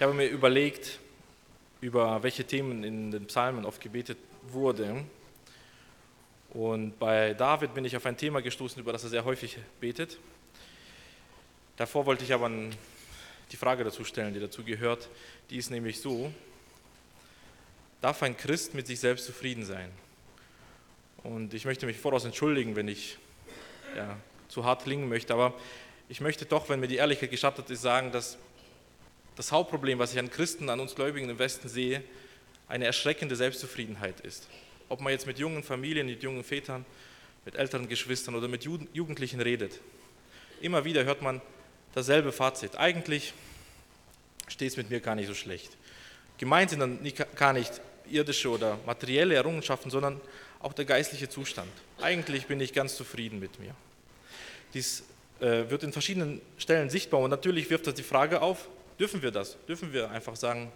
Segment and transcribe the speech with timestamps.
[0.00, 0.98] Ich habe mir überlegt,
[1.82, 5.04] über welche Themen in den Psalmen oft gebetet wurde.
[6.54, 10.16] Und bei David bin ich auf ein Thema gestoßen, über das er sehr häufig betet.
[11.76, 12.50] Davor wollte ich aber
[13.52, 15.10] die Frage dazu stellen, die dazu gehört.
[15.50, 16.32] Die ist nämlich so,
[18.00, 19.90] darf ein Christ mit sich selbst zufrieden sein?
[21.24, 23.18] Und ich möchte mich voraus entschuldigen, wenn ich
[23.94, 24.16] ja,
[24.48, 25.52] zu hart klingen möchte, aber
[26.08, 28.38] ich möchte doch, wenn mir die Ehrlichkeit gestattet ist, sagen, dass
[29.36, 32.02] das Hauptproblem, was ich an Christen, an uns Gläubigen im Westen sehe,
[32.68, 34.48] eine erschreckende Selbstzufriedenheit ist.
[34.88, 36.84] Ob man jetzt mit jungen Familien, mit jungen Vätern,
[37.44, 39.80] mit älteren Geschwistern oder mit Jugendlichen redet.
[40.60, 41.40] Immer wieder hört man
[41.94, 42.76] dasselbe Fazit.
[42.76, 43.32] Eigentlich
[44.48, 45.76] steht es mit mir gar nicht so schlecht.
[46.38, 46.98] Gemeint sind dann
[47.34, 50.20] gar nicht irdische oder materielle Errungenschaften, sondern
[50.60, 51.70] auch der geistliche Zustand.
[52.00, 53.74] Eigentlich bin ich ganz zufrieden mit mir.
[54.74, 55.04] Dies
[55.40, 58.68] äh, wird in verschiedenen Stellen sichtbar und natürlich wirft das die Frage auf,
[59.00, 59.56] dürfen wir das?
[59.66, 60.70] Dürfen wir einfach sagen,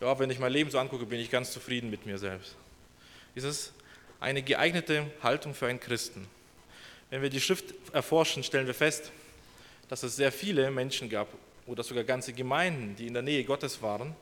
[0.00, 2.54] ja, wenn ich mein Leben so angucke, bin ich ganz zufrieden mit mir selbst?
[3.34, 3.72] Ist es
[4.20, 6.26] eine geeignete Haltung für einen Christen?
[7.10, 9.10] Wenn wir die Schrift erforschen, stellen wir fest,
[9.88, 11.28] dass es sehr viele Menschen gab
[11.66, 14.14] oder sogar ganze Gemeinden, die in der Nähe Gottes waren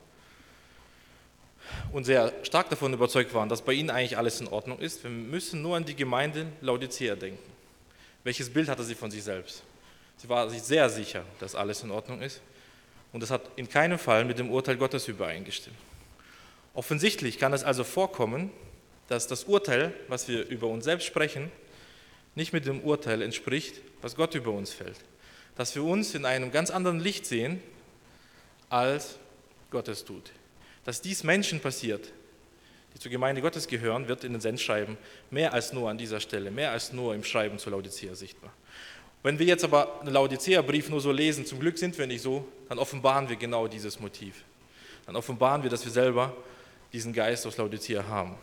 [1.91, 5.03] und sehr stark davon überzeugt waren, dass bei ihnen eigentlich alles in Ordnung ist.
[5.03, 7.51] Wir müssen nur an die Gemeinde Laodicea denken.
[8.23, 9.63] Welches Bild hatte sie von sich selbst?
[10.17, 12.41] Sie war sich sehr sicher, dass alles in Ordnung ist.
[13.13, 15.77] Und das hat in keinem Fall mit dem Urteil Gottes übereingestimmt.
[16.73, 18.51] Offensichtlich kann es also vorkommen,
[19.07, 21.51] dass das Urteil, was wir über uns selbst sprechen,
[22.35, 24.97] nicht mit dem Urteil entspricht, was Gott über uns fällt.
[25.55, 27.61] Dass wir uns in einem ganz anderen Licht sehen,
[28.69, 29.17] als
[29.69, 30.31] Gott es tut.
[30.85, 32.11] Dass dies Menschen passiert,
[32.93, 34.97] die zur Gemeinde Gottes gehören, wird in den Sendschreiben
[35.29, 38.53] mehr als nur an dieser Stelle, mehr als nur im Schreiben zu Laodicea sichtbar.
[39.23, 42.47] Wenn wir jetzt aber einen Laodicea-Brief nur so lesen, zum Glück sind wir nicht so,
[42.69, 44.43] dann offenbaren wir genau dieses Motiv.
[45.05, 46.35] Dann offenbaren wir, dass wir selber
[46.91, 48.35] diesen Geist aus Laodicea haben.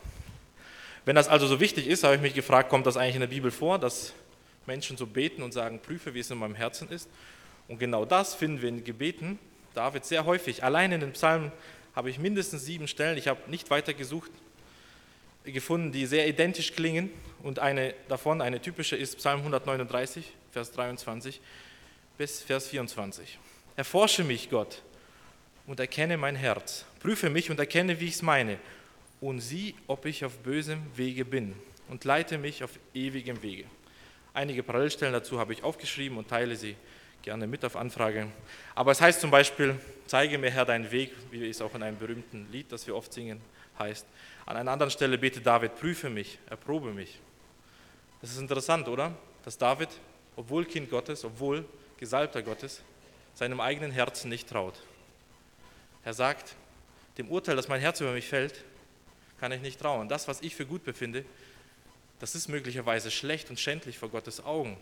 [1.05, 3.27] Wenn das also so wichtig ist, habe ich mich gefragt, kommt das eigentlich in der
[3.27, 4.13] Bibel vor, dass
[4.65, 7.09] Menschen so beten und sagen, prüfe, wie es in meinem Herzen ist?
[7.67, 9.39] Und genau das finden wir in Gebeten
[9.73, 10.63] David sehr häufig.
[10.63, 11.51] Allein in den Psalmen
[11.95, 14.31] habe ich mindestens sieben Stellen, ich habe nicht weiter gesucht,
[15.45, 17.09] gefunden, die sehr identisch klingen.
[17.43, 21.41] Und eine davon, eine typische, ist Psalm 139, Vers 23
[22.17, 23.39] bis Vers 24.
[23.75, 24.81] Erforsche mich, Gott,
[25.67, 26.85] und erkenne mein Herz.
[26.99, 28.57] Prüfe mich und erkenne, wie ich es meine.
[29.21, 31.55] Und sieh, ob ich auf bösem Wege bin.
[31.87, 33.65] Und leite mich auf ewigem Wege.
[34.33, 36.75] Einige Parallelstellen dazu habe ich aufgeschrieben und teile sie
[37.21, 38.27] gerne mit auf Anfrage.
[38.75, 41.97] Aber es heißt zum Beispiel, zeige mir Herr deinen Weg, wie es auch in einem
[41.97, 43.41] berühmten Lied, das wir oft singen,
[43.77, 44.05] heißt.
[44.45, 47.19] An einer anderen Stelle betet David, prüfe mich, erprobe mich.
[48.21, 49.13] Das ist interessant, oder?
[49.45, 49.89] Dass David,
[50.39, 51.65] obwohl Kind Gottes, obwohl
[51.97, 52.81] Gesalbter Gottes,
[53.35, 54.73] seinem eigenen Herzen nicht traut.
[56.05, 56.55] Er sagt,
[57.17, 58.63] dem Urteil, das mein Herz über mich fällt,
[59.41, 60.07] kann ich nicht trauen.
[60.07, 61.25] Das, was ich für gut befinde,
[62.21, 64.77] das ist möglicherweise schlecht und schändlich vor Gottes Augen.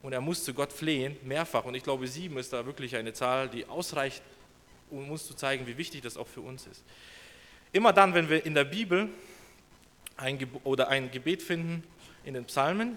[0.00, 1.64] Und er muss zu Gott flehen, mehrfach.
[1.64, 4.22] Und ich glaube, sieben ist da wirklich eine Zahl, die ausreicht,
[4.90, 6.84] um uns zu zeigen, wie wichtig das auch für uns ist.
[7.72, 9.08] Immer dann, wenn wir in der Bibel
[10.16, 11.82] ein oder ein Gebet finden
[12.22, 12.96] in den Psalmen,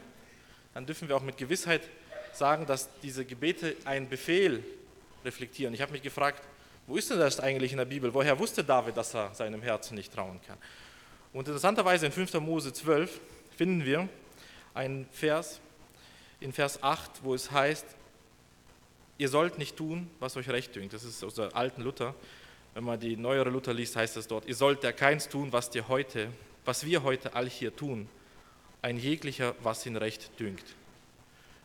[0.76, 1.90] dann dürfen wir auch mit Gewissheit
[2.38, 4.64] sagen, dass diese Gebete einen Befehl
[5.24, 5.74] reflektieren.
[5.74, 6.42] Ich habe mich gefragt,
[6.88, 8.14] wo ist denn das eigentlich in der Bibel?
[8.14, 10.58] Woher wusste David, dass er seinem Herzen nicht trauen kann?
[11.32, 12.34] Und interessanterweise in 5.
[12.36, 13.20] Mose 12
[13.58, 14.08] finden wir
[14.74, 15.60] einen Vers,
[16.40, 17.86] in Vers 8, wo es heißt,
[19.18, 20.94] ihr sollt nicht tun, was euch recht dünkt.
[20.94, 22.14] Das ist aus der alten Luther.
[22.74, 25.70] Wenn man die neuere Luther liest, heißt es dort, ihr sollt der keins tun, was
[25.70, 26.30] dir heute,
[26.66, 28.10] was wir heute all hier tun,
[28.82, 30.76] ein jeglicher, was ihn recht dünkt.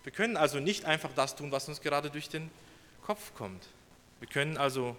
[0.08, 2.50] Wir können also nicht einfach das tun, was uns gerade durch den
[3.04, 3.62] Kopf kommt.
[4.20, 4.96] Wir können also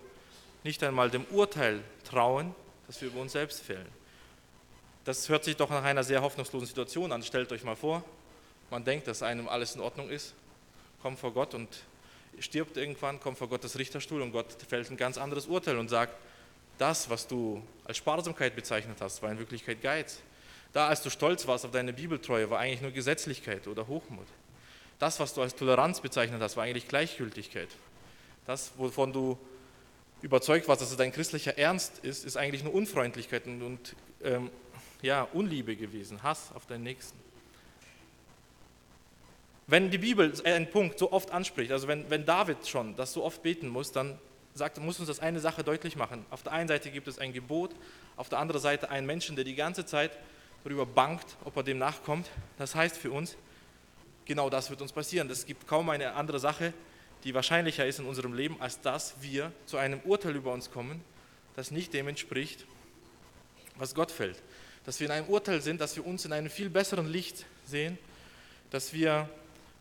[0.63, 2.53] nicht einmal dem Urteil trauen,
[2.85, 3.87] das wir über uns selbst fällen.
[5.05, 7.23] Das hört sich doch nach einer sehr hoffnungslosen Situation an.
[7.23, 8.03] Stellt euch mal vor,
[8.69, 10.35] man denkt, dass einem alles in Ordnung ist,
[11.01, 11.69] kommt vor Gott und
[12.37, 16.13] stirbt irgendwann, kommt vor Gottes Richterstuhl und Gott fällt ein ganz anderes Urteil und sagt,
[16.77, 20.19] das, was du als Sparsamkeit bezeichnet hast, war in Wirklichkeit Geiz.
[20.71, 24.27] Da, als du stolz warst auf deine Bibeltreue, war eigentlich nur Gesetzlichkeit oder Hochmut.
[24.99, 27.69] Das, was du als Toleranz bezeichnet hast, war eigentlich Gleichgültigkeit.
[28.45, 29.37] Das, wovon du
[30.21, 34.49] überzeugt warst, dass es dein christlicher Ernst ist, ist eigentlich nur Unfreundlichkeit und, und ähm,
[35.01, 37.17] ja, Unliebe gewesen, Hass auf deinen Nächsten.
[39.67, 43.23] Wenn die Bibel einen Punkt so oft anspricht, also wenn, wenn David schon das so
[43.23, 44.19] oft beten muss, dann
[44.53, 46.25] sagt, muss uns das eine Sache deutlich machen.
[46.31, 47.71] Auf der einen Seite gibt es ein Gebot,
[48.17, 50.11] auf der anderen Seite einen Menschen, der die ganze Zeit
[50.63, 52.29] darüber bangt, ob er dem nachkommt.
[52.57, 53.37] Das heißt für uns,
[54.29, 55.29] genau das wird uns passieren.
[55.29, 56.71] Es gibt kaum eine andere Sache,
[57.23, 61.01] die wahrscheinlicher ist in unserem Leben, als dass wir zu einem Urteil über uns kommen,
[61.55, 62.65] das nicht dem entspricht,
[63.75, 64.41] was Gott fällt.
[64.85, 67.97] Dass wir in einem Urteil sind, dass wir uns in einem viel besseren Licht sehen,
[68.69, 69.27] dass wir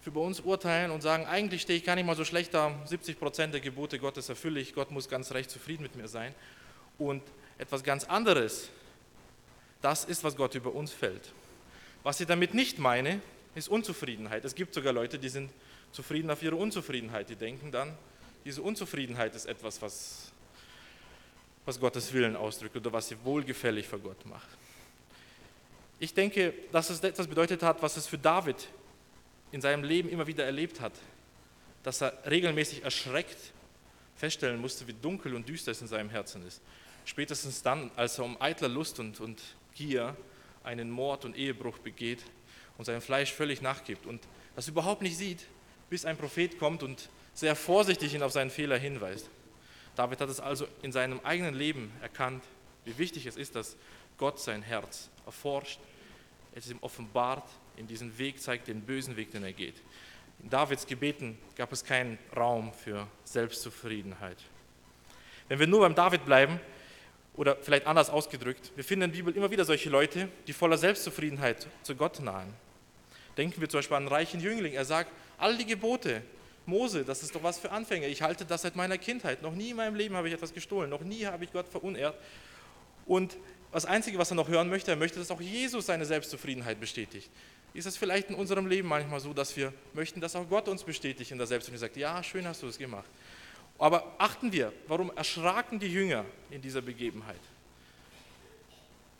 [0.07, 3.19] über uns urteilen und sagen, eigentlich stehe ich gar nicht mal so schlecht da, 70
[3.19, 6.35] Prozent der Gebote Gottes erfülle ich, Gott muss ganz recht zufrieden mit mir sein.
[6.97, 7.23] Und
[7.59, 8.71] etwas ganz anderes,
[9.83, 11.35] das ist, was Gott über uns fällt.
[12.03, 13.21] Was ich damit nicht meine,
[13.59, 14.45] ist Unzufriedenheit.
[14.45, 15.51] Es gibt sogar Leute, die sind
[15.93, 17.29] zufrieden auf ihre Unzufriedenheit.
[17.29, 17.97] Die denken dann,
[18.45, 20.33] diese Unzufriedenheit ist etwas, was,
[21.65, 24.49] was Gottes Willen ausdrückt oder was sie wohlgefällig vor Gott macht.
[25.99, 28.69] Ich denke, dass es etwas bedeutet hat, was es für David
[29.51, 30.93] in seinem Leben immer wieder erlebt hat,
[31.83, 33.53] dass er regelmäßig erschreckt
[34.17, 36.61] feststellen musste, wie dunkel und düster es in seinem Herzen ist.
[37.05, 39.41] Spätestens dann, als er um eitler Lust und, und
[39.75, 40.17] Gier
[40.65, 42.23] einen Mord und Ehebruch begeht
[42.79, 44.23] und sein Fleisch völlig nachgibt und
[44.57, 45.47] das überhaupt nicht sieht,
[45.91, 49.29] bis ein Prophet kommt und sehr vorsichtig ihn auf seinen Fehler hinweist.
[49.95, 52.43] David hat es also in seinem eigenen Leben erkannt,
[52.85, 53.77] wie wichtig es ist, dass
[54.17, 55.81] Gott sein Herz erforscht,
[56.55, 59.75] es ihm offenbart, ihm diesen Weg zeigt, den bösen Weg, den er geht.
[60.43, 64.39] In Davids Gebeten gab es keinen Raum für Selbstzufriedenheit.
[65.49, 66.61] Wenn wir nur beim David bleiben,
[67.39, 70.77] oder vielleicht anders ausgedrückt, wir finden in der Bibel immer wieder solche Leute, die voller
[70.77, 72.53] Selbstzufriedenheit zu Gott nahen.
[73.39, 74.75] Denken wir zum Beispiel an einen reichen Jüngling.
[74.75, 76.23] Er sagt, all die Gebote,
[76.67, 78.09] Mose, das ist doch was für Anfänger.
[78.09, 79.41] Ich halte das seit meiner Kindheit.
[79.41, 80.91] Noch nie in meinem Leben habe ich etwas gestohlen.
[80.91, 82.15] Noch nie habe ich Gott verunehrt.
[83.07, 83.39] Und
[83.73, 87.31] das Einzige, was er noch hören möchte, er möchte, dass auch Jesus seine Selbstzufriedenheit bestätigt.
[87.75, 90.83] Ist es vielleicht in unserem Leben manchmal so, dass wir möchten, dass auch Gott uns
[90.83, 91.93] bestätigt in der Selbstzufriedenheit?
[91.93, 93.09] Sagt, ja, schön hast du das gemacht.
[93.79, 97.41] Aber achten wir, warum erschraken die Jünger in dieser Begebenheit?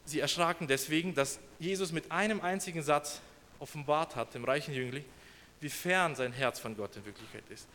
[0.05, 3.21] Sie erschraken deswegen, dass Jesus mit einem einzigen Satz
[3.61, 5.05] offenbart hat, dem reichen Jüngling,
[5.61, 7.69] wie fern sein Herz von Gott in Wirklichkeit ist.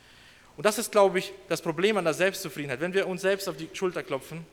[0.56, 2.80] Und das ist, glaube ich, das Problem an der Selbstzufriedenheit.
[2.80, 4.46] Wenn wir uns selbst auf die Schulter klopfen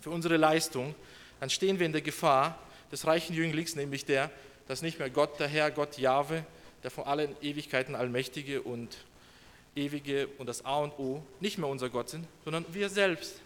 [0.00, 0.94] für unsere Leistung,
[1.40, 2.58] dann stehen wir in der Gefahr
[2.90, 4.30] des reichen Jünglings, nämlich der,
[4.66, 6.44] dass nicht mehr Gott, der Herr, Gott Jahwe,
[6.82, 8.96] der von allen Ewigkeiten Allmächtige und
[9.76, 13.40] Ewige und das A und O nicht mehr unser Gott sind, sondern wir selbst.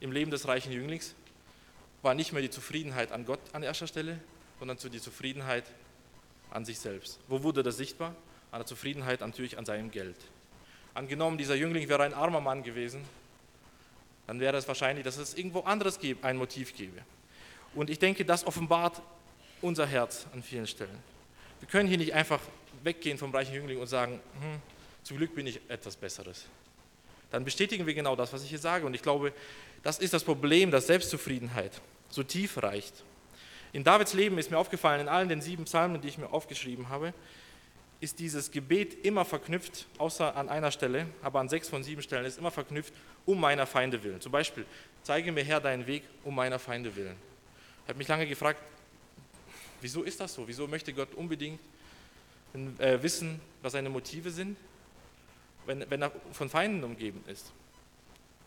[0.00, 1.14] Im Leben des reichen Jünglings
[2.02, 4.18] war nicht mehr die Zufriedenheit an Gott an erster Stelle,
[4.58, 5.64] sondern die Zufriedenheit
[6.50, 7.20] an sich selbst.
[7.28, 8.14] Wo wurde das sichtbar?
[8.50, 10.16] An der Zufriedenheit natürlich an seinem Geld.
[10.94, 13.04] Angenommen, dieser Jüngling wäre ein armer Mann gewesen,
[14.26, 17.00] dann wäre es wahrscheinlich, dass es irgendwo anderes ein Motiv gäbe.
[17.74, 19.00] Und ich denke, das offenbart
[19.62, 20.98] unser Herz an vielen Stellen.
[21.60, 22.40] Wir können hier nicht einfach
[22.82, 24.60] weggehen vom reichen Jüngling und sagen, hm,
[25.02, 26.46] zum Glück bin ich etwas Besseres.
[27.30, 28.86] Dann bestätigen wir genau das, was ich hier sage.
[28.86, 29.32] Und ich glaube,
[29.82, 33.04] das ist das Problem, dass Selbstzufriedenheit so tief reicht.
[33.72, 36.88] In Davids Leben ist mir aufgefallen, in allen den sieben Psalmen, die ich mir aufgeschrieben
[36.88, 37.14] habe,
[38.00, 42.24] ist dieses Gebet immer verknüpft, außer an einer Stelle, aber an sechs von sieben Stellen
[42.24, 42.94] ist immer verknüpft,
[43.26, 44.20] um meiner Feinde willen.
[44.20, 44.64] Zum Beispiel,
[45.02, 47.16] zeige mir Herr deinen Weg, um meiner Feinde willen.
[47.84, 48.60] Ich habe mich lange gefragt,
[49.80, 50.48] wieso ist das so?
[50.48, 51.60] Wieso möchte Gott unbedingt
[52.78, 54.56] äh, wissen, was seine Motive sind?
[55.66, 57.52] wenn, wenn er von Feinden umgeben ist?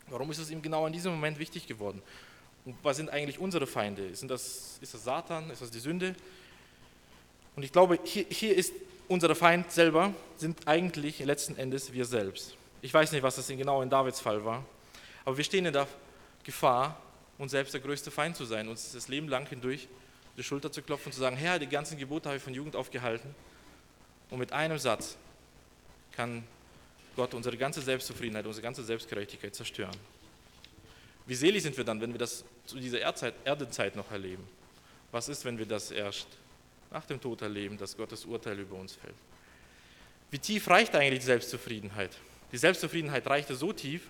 [0.08, 2.02] Warum ist es ihm genau in diesem Moment wichtig geworden?
[2.64, 4.14] Und was sind eigentlich unsere Feinde?
[4.14, 5.50] Sind das, ist das Satan?
[5.50, 6.14] Ist das die Sünde?
[7.56, 8.72] Und ich glaube, hier, hier ist
[9.08, 12.56] unser Feind selber, sind eigentlich letzten Endes wir selbst.
[12.82, 14.64] Ich weiß nicht, was das genau in Davids Fall war,
[15.24, 15.86] aber wir stehen in der
[16.42, 17.00] Gefahr,
[17.38, 19.88] uns selbst der größte Feind zu sein, uns das Leben lang hindurch
[20.36, 22.76] die Schulter zu klopfen und zu sagen, Herr, die ganzen Gebote habe ich von Jugend
[22.76, 23.34] aufgehalten.
[24.30, 25.16] Und mit einem Satz
[26.12, 26.44] kann
[27.14, 29.96] Gott unsere ganze Selbstzufriedenheit, unsere ganze Selbstgerechtigkeit zerstören.
[31.26, 34.46] Wie selig sind wir dann, wenn wir das zu dieser Erdzeit, Erdenzeit noch erleben?
[35.10, 36.26] Was ist, wenn wir das erst
[36.90, 39.14] nach dem Tod erleben, dass Gottes Urteil über uns fällt?
[40.30, 42.10] Wie tief reicht eigentlich die Selbstzufriedenheit?
[42.52, 44.02] Die Selbstzufriedenheit reichte so tief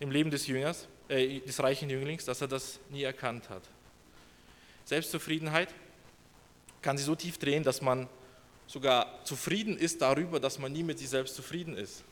[0.00, 3.62] im Leben des Jüngers, äh, des reichen Jünglings, dass er das nie erkannt hat.
[4.84, 5.68] Selbstzufriedenheit
[6.82, 8.08] kann sich so tief drehen, dass man
[8.66, 12.02] sogar zufrieden ist darüber, dass man nie mit sich selbst zufrieden ist.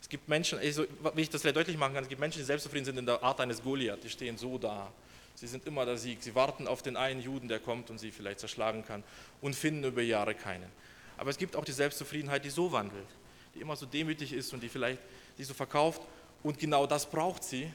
[0.00, 0.84] Es gibt Menschen, also,
[1.14, 3.22] wie ich das sehr deutlich machen kann, es gibt Menschen, die selbstzufrieden sind in der
[3.22, 4.92] Art eines Goliath, die stehen so da.
[5.34, 6.22] Sie sind immer der Sieg.
[6.22, 9.02] Sie warten auf den einen Juden, der kommt und sie vielleicht zerschlagen kann
[9.42, 10.70] und finden über Jahre keinen.
[11.18, 13.08] Aber es gibt auch die Selbstzufriedenheit, die so wandelt,
[13.54, 15.00] die immer so demütig ist und die vielleicht
[15.38, 16.00] die so verkauft
[16.42, 17.70] und genau das braucht sie,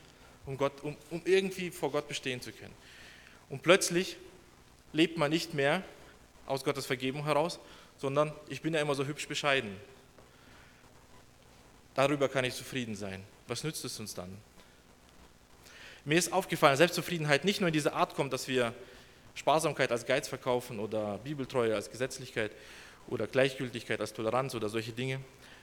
[0.46, 2.74] um, Gott, um, um irgendwie vor Gott bestehen zu können.
[3.50, 4.18] Und plötzlich
[4.94, 5.84] lebt man nicht mehr
[6.46, 7.60] aus Gottes Vergebung heraus,
[7.98, 9.76] sondern ich bin ja immer so hübsch bescheiden.
[11.94, 13.24] Darüber kann ich zufrieden sein.
[13.48, 14.38] Was nützt es uns dann?
[16.06, 18.74] Mir ist aufgefallen, dass Selbstzufriedenheit nicht nur in diese Art kommt, dass wir
[19.36, 22.52] Sparsamkeit als Geiz verkaufen oder Bibeltreue als Gesetzlichkeit
[23.08, 25.20] oder Gleichgültigkeit als Toleranz oder solche Dinge,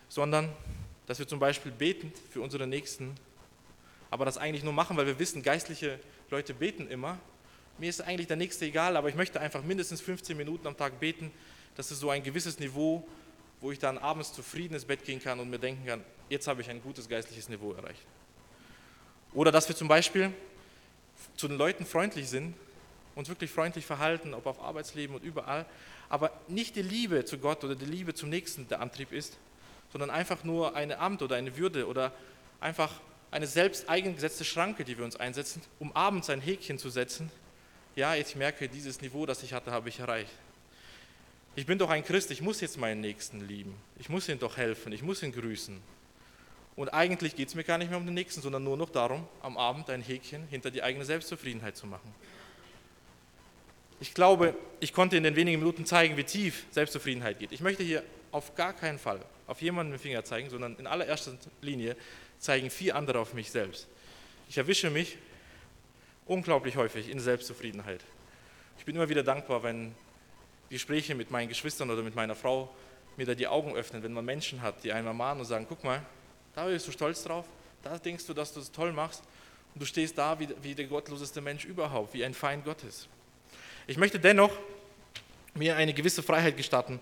[0.09, 0.51] sondern
[1.07, 3.15] dass wir zum Beispiel beten für unsere Nächsten,
[4.11, 5.99] aber das eigentlich nur machen, weil wir wissen, geistliche
[6.31, 7.19] Leute beten immer.
[7.79, 11.01] Mir ist eigentlich der Nächste egal, aber ich möchte einfach mindestens 15 Minuten am Tag
[11.01, 11.31] beten.
[11.77, 13.07] Das ist so ein gewisses Niveau,
[13.61, 16.61] wo ich dann abends zufrieden ins Bett gehen kann und mir denken kann, jetzt habe
[16.61, 18.03] ich ein gutes geistliches Niveau erreicht.
[19.35, 20.33] Oder dass wir zum Beispiel
[21.37, 22.55] zu den Leuten freundlich sind,
[23.15, 25.67] uns wirklich freundlich verhalten, ob auf Arbeitsleben und überall,
[26.09, 29.37] aber nicht die Liebe zu Gott oder die Liebe zum Nächsten der Antrieb ist,
[29.91, 32.13] sondern einfach nur eine Amt oder eine Würde oder
[32.61, 32.93] einfach
[33.31, 37.31] eine selbst eigengesetzte Schranke, die wir uns einsetzen, um abends ein Häkchen zu setzen.
[37.97, 40.31] Ja, ich merke, dieses Niveau, das ich hatte, habe ich erreicht.
[41.59, 43.75] Ich bin doch ein Christ, ich muss jetzt meinen Nächsten lieben.
[43.99, 45.81] Ich muss ihm doch helfen, ich muss ihn grüßen.
[46.77, 49.27] Und eigentlich geht es mir gar nicht mehr um den Nächsten, sondern nur noch darum,
[49.43, 52.15] am Abend ein Häkchen hinter die eigene Selbstzufriedenheit zu machen.
[53.99, 57.51] Ich glaube, ich konnte in den wenigen Minuten zeigen, wie tief Selbstzufriedenheit geht.
[57.51, 60.87] Ich möchte hier auf gar keinen Fall auf jemanden mit dem Finger zeigen, sondern in
[60.87, 61.97] allererster Linie
[62.39, 63.89] zeigen vier andere auf mich selbst.
[64.49, 65.19] Ich erwische mich
[66.25, 68.05] unglaublich häufig in Selbstzufriedenheit.
[68.79, 69.93] Ich bin immer wieder dankbar, wenn
[70.71, 72.75] Gespräche mit meinen Geschwistern oder mit meiner Frau
[73.17, 75.83] mir da die Augen öffnen, wenn man Menschen hat, die einmal mahnen und sagen, guck
[75.83, 76.03] mal,
[76.55, 77.47] da bist du stolz drauf,
[77.83, 79.23] da denkst du, dass du es toll machst
[79.75, 83.09] und du stehst da wie, wie der gottloseste Mensch überhaupt, wie ein Feind Gottes.
[83.87, 84.53] Ich möchte dennoch
[85.55, 87.01] mir eine gewisse Freiheit gestatten,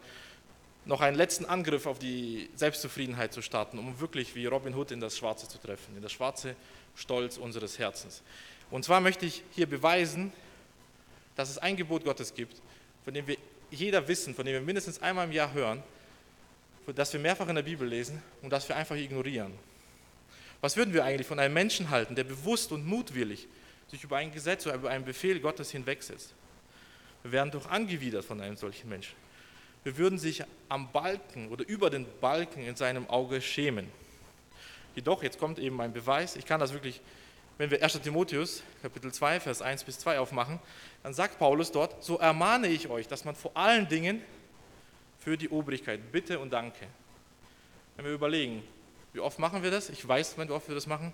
[0.86, 5.00] noch einen letzten Angriff auf die Selbstzufriedenheit zu starten, um wirklich wie Robin Hood in
[5.00, 6.54] das Schwarze zu treffen, in das schwarze
[6.94, 8.22] Stolz unseres Herzens.
[8.70, 10.32] Und zwar möchte ich hier beweisen,
[11.34, 12.62] dass es ein Gebot Gottes gibt,
[13.04, 13.36] von dem wir
[13.70, 15.82] jeder wissen, von dem wir mindestens einmal im Jahr hören,
[16.94, 19.52] das wir mehrfach in der Bibel lesen und das wir einfach ignorieren.
[20.60, 23.46] Was würden wir eigentlich von einem Menschen halten, der bewusst und mutwillig
[23.88, 26.32] sich über ein Gesetz oder über einen Befehl Gottes hinwegsetzt?
[27.22, 29.14] Wir werden doch angewidert von einem solchen Menschen.
[29.82, 33.88] Wir würden sich am Balken oder über den Balken in seinem Auge schämen.
[34.94, 37.00] Jedoch, jetzt kommt eben ein Beweis, ich kann das wirklich,
[37.58, 38.00] wenn wir 1.
[38.00, 40.60] Timotheus, Kapitel 2, Vers 1 bis 2 aufmachen,
[41.02, 44.22] dann sagt Paulus dort, so ermahne ich euch, dass man vor allen Dingen
[45.18, 46.86] für die Obrigkeit bitte und danke.
[47.96, 48.62] Wenn wir überlegen,
[49.12, 49.88] wie oft machen wir das?
[49.88, 51.12] Ich weiß, wir oft wir das machen.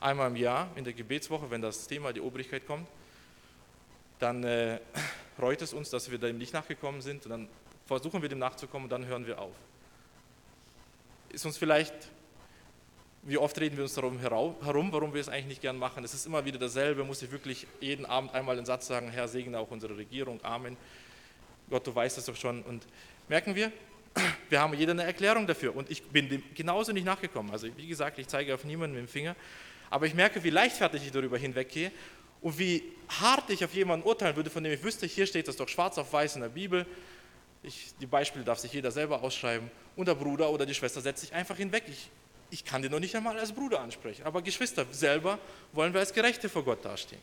[0.00, 2.88] Einmal im Jahr in der Gebetswoche, wenn das Thema die Obrigkeit kommt
[4.22, 4.78] dann äh,
[5.40, 7.48] reut es uns, dass wir dem nicht nachgekommen sind und dann
[7.86, 9.54] versuchen wir dem nachzukommen und dann hören wir auf.
[11.30, 11.94] Ist uns vielleicht,
[13.22, 16.04] wie oft reden wir uns darum herum, warum wir es eigentlich nicht gern machen?
[16.04, 19.28] Es ist immer wieder dasselbe, muss ich wirklich jeden Abend einmal den Satz sagen, Herr,
[19.28, 20.76] segne auch unsere Regierung, Amen.
[21.70, 22.62] Gott, du weißt es doch schon.
[22.62, 22.84] Und
[23.28, 23.70] merken wir,
[24.48, 27.52] wir haben jeder eine Erklärung dafür und ich bin dem genauso nicht nachgekommen.
[27.52, 29.36] Also wie gesagt, ich zeige auf niemanden mit dem Finger,
[29.88, 31.92] aber ich merke, wie leichtfertig ich darüber hinweggehe
[32.40, 35.56] und wie hart ich auf jemanden urteilen würde, von dem ich wüsste, hier steht das
[35.56, 36.86] doch schwarz auf weiß in der Bibel.
[37.62, 39.70] Ich, die Beispiele darf sich jeder selber ausschreiben.
[39.94, 41.84] Und der Bruder oder die Schwester setzt sich einfach hinweg.
[41.86, 42.10] Ich,
[42.52, 44.24] ich kann den noch nicht einmal als Bruder ansprechen.
[44.24, 45.38] Aber Geschwister, selber
[45.72, 47.20] wollen wir als Gerechte vor Gott dastehen.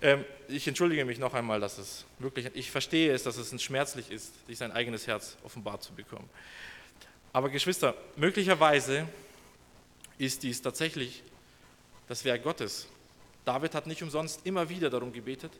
[0.00, 4.10] Ähm, ich entschuldige mich noch einmal, dass es wirklich, ich verstehe es, dass es schmerzlich
[4.10, 6.28] ist, sich sein eigenes Herz offenbart zu bekommen.
[7.34, 9.06] Aber Geschwister, möglicherweise
[10.16, 11.22] ist dies tatsächlich
[12.08, 12.88] das Werk Gottes,
[13.44, 15.52] David hat nicht umsonst immer wieder darum gebetet,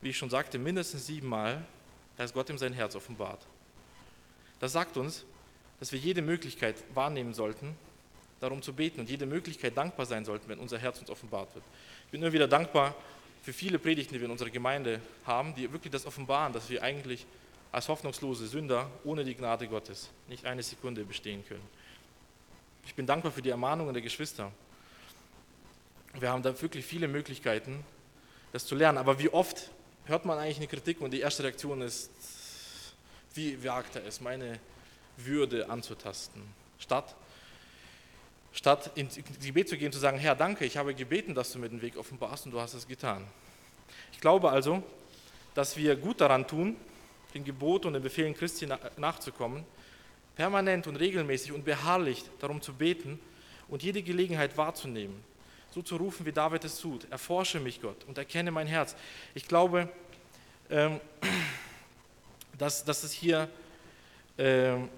[0.00, 1.64] wie ich schon sagte, mindestens siebenmal,
[2.16, 3.46] dass Gott ihm sein Herz offenbart.
[4.58, 5.24] Das sagt uns,
[5.78, 7.76] dass wir jede Möglichkeit wahrnehmen sollten,
[8.40, 11.64] darum zu beten und jede Möglichkeit dankbar sein sollten, wenn unser Herz uns offenbart wird.
[12.06, 12.94] Ich bin immer wieder dankbar
[13.42, 16.82] für viele Predigten, die wir in unserer Gemeinde haben, die wirklich das offenbaren, dass wir
[16.82, 17.26] eigentlich
[17.72, 21.66] als hoffnungslose Sünder ohne die Gnade Gottes nicht eine Sekunde bestehen können.
[22.84, 24.52] Ich bin dankbar für die Ermahnungen der Geschwister,
[26.20, 27.84] wir haben da wirklich viele Möglichkeiten,
[28.52, 28.98] das zu lernen.
[28.98, 29.70] Aber wie oft
[30.06, 32.10] hört man eigentlich eine Kritik und die erste Reaktion ist,
[33.34, 34.58] wie wagt er es, meine
[35.18, 36.42] Würde anzutasten?
[36.78, 37.14] Statt,
[38.56, 41.68] statt ins Gebet zu gehen, zu sagen, Herr, danke, ich habe gebeten, dass du mir
[41.68, 43.26] den Weg offenbarst und du hast es getan.
[44.12, 44.82] Ich glaube also,
[45.54, 46.74] dass wir gut daran tun,
[47.34, 49.64] den Geboten und den Befehlen Christi nachzukommen,
[50.36, 53.20] permanent und regelmäßig und beharrlich darum zu beten
[53.68, 55.22] und jede Gelegenheit wahrzunehmen,
[55.70, 57.06] so zu rufen, wie David es tut.
[57.10, 58.96] Erforsche mich, Gott, und erkenne mein Herz.
[59.34, 59.86] Ich glaube,
[60.70, 60.98] ähm,
[62.58, 63.50] dass, dass es hier
[64.38, 64.88] ähm,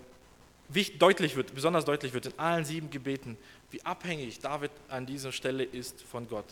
[0.98, 3.36] deutlich wird, besonders deutlich wird in allen sieben Gebeten,
[3.70, 6.46] wie abhängig David an dieser Stelle ist von Gott.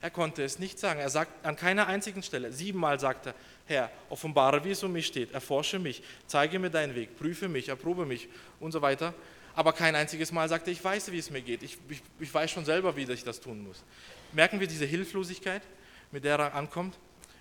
[0.00, 0.98] Er konnte es nicht sagen.
[0.98, 3.34] Er sagt an keiner einzigen Stelle, siebenmal sagt er,
[3.66, 7.68] Herr, offenbare, wie es um mich steht, erforsche mich, zeige mir deinen Weg, prüfe mich,
[7.68, 9.14] erprobe mich und so weiter
[9.54, 12.50] aber kein einziges Mal sagte, ich weiß, wie es mir geht, ich, ich, ich weiß
[12.50, 13.84] schon selber, wie ich das tun muss.
[14.32, 15.62] Merken wir diese Hilflosigkeit,
[16.10, 16.98] mit der er ankommt?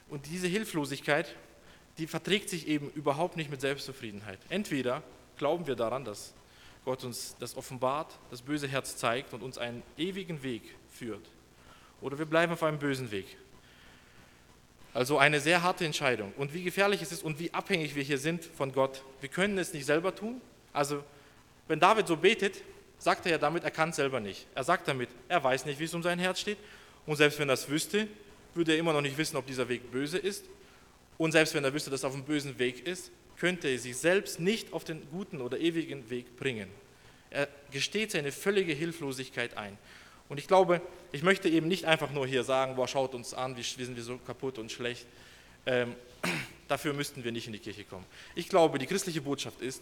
[0.09, 1.33] Und diese Hilflosigkeit,
[1.97, 4.39] die verträgt sich eben überhaupt nicht mit Selbstzufriedenheit.
[4.49, 5.03] Entweder
[5.41, 6.35] glauben wir daran, dass
[6.85, 11.27] Gott uns das offenbart, das böse Herz zeigt und uns einen ewigen Weg führt.
[11.99, 13.25] Oder wir bleiben auf einem bösen Weg.
[14.93, 16.31] Also eine sehr harte Entscheidung.
[16.37, 19.03] Und wie gefährlich es ist und wie abhängig wir hier sind von Gott.
[19.19, 20.41] Wir können es nicht selber tun.
[20.73, 21.03] Also
[21.67, 22.61] wenn David so betet,
[22.99, 24.45] sagt er ja damit, er kann es selber nicht.
[24.53, 26.59] Er sagt damit, er weiß nicht, wie es um sein Herz steht.
[27.07, 28.07] Und selbst wenn er es wüsste,
[28.53, 30.45] würde er immer noch nicht wissen, ob dieser Weg böse ist.
[31.17, 34.39] Und selbst wenn er wüsste, dass er auf einem bösen Weg ist, könnte sich selbst
[34.39, 36.69] nicht auf den guten oder ewigen Weg bringen.
[37.31, 39.79] Er gesteht seine völlige Hilflosigkeit ein.
[40.29, 40.79] Und ich glaube,
[41.11, 44.03] ich möchte eben nicht einfach nur hier sagen, boah, schaut uns an, wie, sind wir
[44.03, 45.07] so kaputt und schlecht.
[45.65, 45.95] Ähm,
[46.67, 48.05] dafür müssten wir nicht in die Kirche kommen.
[48.35, 49.81] Ich glaube, die christliche Botschaft ist,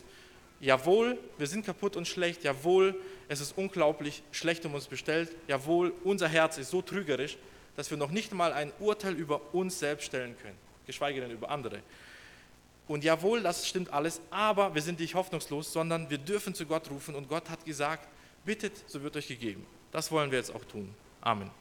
[0.61, 2.95] jawohl, wir sind kaputt und schlecht, jawohl,
[3.27, 7.37] es ist unglaublich schlecht um uns bestellt, jawohl, unser Herz ist so trügerisch,
[7.75, 11.49] dass wir noch nicht mal ein Urteil über uns selbst stellen können, geschweige denn über
[11.49, 11.81] andere.
[12.89, 16.89] Und jawohl, das stimmt alles, aber wir sind nicht hoffnungslos, sondern wir dürfen zu Gott
[16.89, 18.09] rufen und Gott hat gesagt,
[18.43, 19.63] bittet, so wird euch gegeben.
[19.91, 20.89] Das wollen wir jetzt auch tun.
[21.21, 21.51] Amen.